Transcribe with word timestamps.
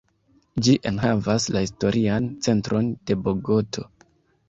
Ĝi 0.67 0.73
enhavas 0.91 1.47
la 1.57 1.63
historian 1.65 2.33
centron 2.49 2.93
de 3.09 3.23
Bogoto. 3.29 3.91